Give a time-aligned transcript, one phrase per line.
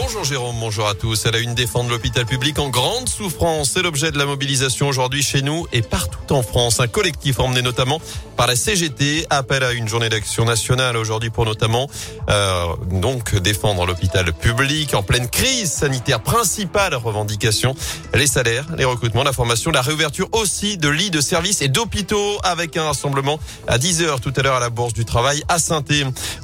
[0.00, 1.26] Bonjour Jérôme, bonjour à tous.
[1.26, 3.72] Elle a une défendre l'hôpital public en grande souffrance.
[3.74, 6.78] C'est l'objet de la mobilisation aujourd'hui chez nous et partout en France.
[6.78, 8.00] Un collectif emmené notamment
[8.36, 11.88] par la CGT appelle à une journée d'action nationale aujourd'hui pour notamment
[12.30, 16.22] euh, donc défendre l'hôpital public en pleine crise sanitaire.
[16.22, 17.74] Principale revendication
[18.14, 22.38] les salaires, les recrutements, la formation, la réouverture aussi de lits de services et d'hôpitaux
[22.44, 25.58] avec un rassemblement à 10 h tout à l'heure à la Bourse du Travail à
[25.58, 25.82] saint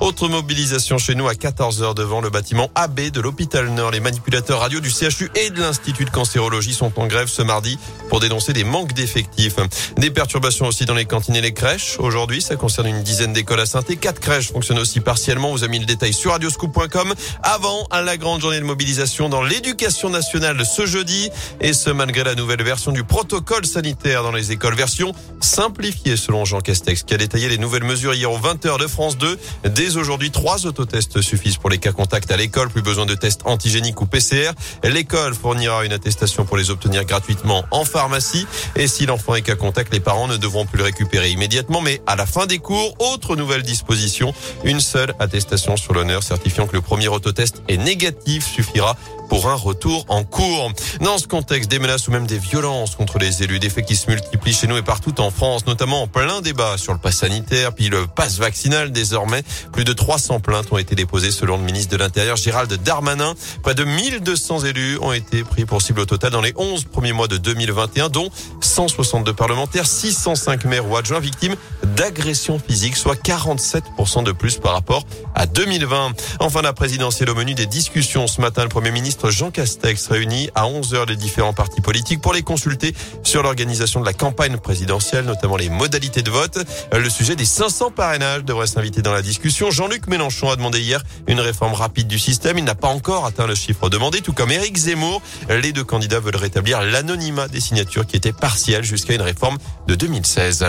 [0.00, 3.90] Autre mobilisation chez nous à 14 h devant le bâtiment AB de l'hôpital Nord.
[3.90, 7.78] Les manipulateurs radio du CHU et de l'Institut de cancérologie sont en grève ce mardi
[8.08, 9.56] pour dénoncer des manques d'effectifs.
[9.96, 11.96] Des perturbations aussi dans les cantines et les crèches.
[11.98, 15.52] Aujourd'hui, ça concerne une dizaine d'écoles à saint Quatre crèches fonctionnent aussi partiellement.
[15.52, 17.14] Vous avez mis le détail sur radioscoop.com.
[17.42, 21.30] Avant la grande journée de mobilisation dans l'éducation nationale ce jeudi.
[21.60, 24.74] Et ce, malgré la nouvelle version du protocole sanitaire dans les écoles.
[24.74, 28.86] Version simplifiée selon Jean Castex qui a détaillé les nouvelles mesures hier aux 20h de
[28.86, 29.38] France 2.
[29.70, 32.68] Dès aujourd'hui, trois autotests suffisent pour les cas contacts à l'école.
[32.70, 34.52] Plus besoin de tests antigénique ou PCR.
[34.82, 38.46] L'école fournira une attestation pour les obtenir gratuitement en pharmacie.
[38.76, 41.80] Et si l'enfant est cas contact, les parents ne devront plus le récupérer immédiatement.
[41.80, 46.66] Mais à la fin des cours, autre nouvelle disposition, une seule attestation sur l'honneur certifiant
[46.66, 48.96] que le premier autotest est négatif suffira
[49.28, 50.72] pour un retour en cours.
[51.00, 53.96] Dans ce contexte, des menaces ou même des violences contre les élus, des faits qui
[53.96, 57.16] se multiplient chez nous et partout en France, notamment en plein débat sur le pass
[57.16, 59.42] sanitaire, puis le pass vaccinal désormais.
[59.72, 63.34] Plus de 300 plaintes ont été déposées selon le ministre de l'Intérieur Gérald Darmanin.
[63.62, 67.12] Près de 1200 élus ont été pris pour cible au total dans les 11 premiers
[67.12, 71.56] mois de 2021, dont 162 parlementaires, 605 maires ou adjoints victimes
[71.94, 75.04] d'agressions physiques, soit 47% de plus par rapport
[75.34, 76.12] à 2020.
[76.40, 80.50] Enfin, la présidentielle au menu des discussions ce matin, le Premier ministre Jean Castex réunit
[80.54, 85.24] à 11h les différents partis politiques pour les consulter sur l'organisation de la campagne présidentielle,
[85.24, 86.58] notamment les modalités de vote.
[86.92, 89.70] Le sujet des 500 parrainages devrait s'inviter dans la discussion.
[89.70, 92.58] Jean-Luc Mélenchon a demandé hier une réforme rapide du système.
[92.58, 95.22] Il n'a pas encore atteint le chiffre demandé, tout comme Éric Zemmour.
[95.48, 99.94] Les deux candidats veulent rétablir l'anonymat des signatures qui était partiel jusqu'à une réforme de
[99.94, 100.64] 2016.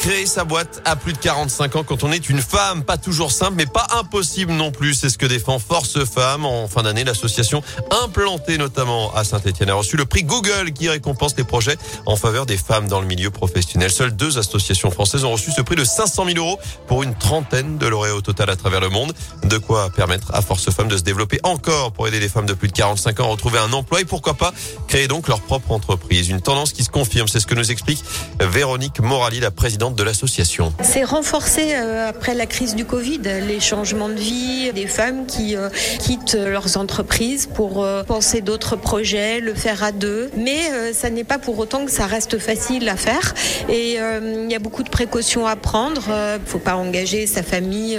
[0.00, 3.32] Créer sa boîte à plus de 45 ans quand on est une femme, pas toujours
[3.32, 4.94] simple, mais pas impossible non plus.
[4.94, 6.46] C'est ce que défend Force Femmes.
[6.46, 7.62] En fin d'année, l'association
[8.02, 12.46] implantée notamment à Saint-Etienne a reçu le prix Google qui récompense les projets en faveur
[12.46, 13.90] des femmes dans le milieu professionnel.
[13.90, 17.76] Seules deux associations françaises ont reçu ce prix de 500 000 euros pour une trentaine
[17.76, 19.12] de lauréats au total à travers le monde.
[19.44, 22.54] De quoi permettre à Force Femmes de se développer encore pour aider les femmes de
[22.54, 24.54] plus de 45 ans à retrouver un emploi et pourquoi pas
[24.88, 26.30] créer donc leur propre entreprise.
[26.30, 27.28] Une tendance qui se confirme.
[27.28, 28.02] C'est ce que nous explique
[28.40, 30.72] Véronique Morali, la présidente de l'association.
[30.82, 35.56] C'est renforcé euh, après la crise du Covid, les changements de vie des femmes qui
[35.56, 35.68] euh,
[35.98, 40.30] quittent leurs entreprises pour euh, penser d'autres projets, le faire à deux.
[40.36, 40.58] Mais
[40.92, 43.34] ça n'est pas pour autant que ça reste facile à faire.
[43.68, 46.02] Et il y a beaucoup de précautions à prendre.
[46.08, 47.98] Il ne faut pas engager sa famille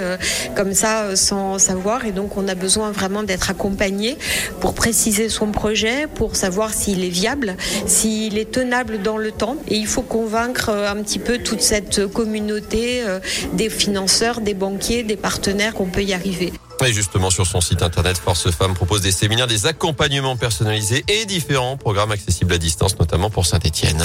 [0.54, 2.06] comme ça sans savoir.
[2.06, 4.16] Et donc on a besoin vraiment d'être accompagné
[4.60, 9.56] pour préciser son projet, pour savoir s'il est viable, s'il est tenable dans le temps.
[9.68, 11.81] Et il faut convaincre un petit peu toute cette
[12.12, 13.20] communauté euh,
[13.52, 16.52] des financeurs, des banquiers, des partenaires qu'on peut y arriver.
[16.84, 21.26] Et justement, sur son site internet, Force Femmes propose des séminaires, des accompagnements personnalisés et
[21.26, 24.02] différents programmes accessibles à distance, notamment pour Saint-Etienne.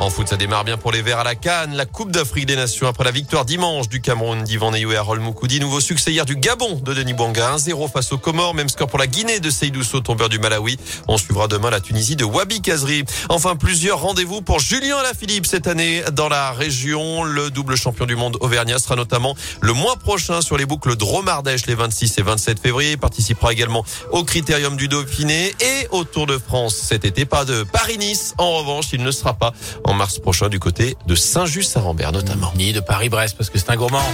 [0.00, 1.74] En foot, ça démarre bien pour les Verts à la Cannes.
[1.74, 5.20] La Coupe d'Afrique des Nations après la victoire dimanche du Cameroun d'Ivan Neyou et Harold
[5.20, 5.58] Moukoudi.
[5.58, 7.56] Nouveau succès hier du Gabon de Denis Bouanga.
[7.56, 8.54] 1-0 face aux Comores.
[8.54, 10.78] Même score pour la Guinée de Seydou tombeur du Malawi.
[11.08, 13.04] On suivra demain la Tunisie de Wabi Kazri.
[13.28, 17.24] Enfin, plusieurs rendez-vous pour Julien Alaphilippe cette année dans la région.
[17.24, 21.66] Le double champion du monde Auvergnat sera notamment le mois prochain sur les boucles Dromardèche
[21.66, 22.96] les 26 et 27 février.
[22.96, 27.24] Participera également au Critérium du Dauphiné et au Tour de France cet été.
[27.24, 28.34] Pas de Paris-Nice.
[28.38, 29.52] En revanche, il ne sera pas
[29.88, 32.52] en mars prochain du côté de Saint-Just-Saint-Rambert notamment.
[32.56, 34.04] Ni de Paris-Brest parce que c'est un gourmand.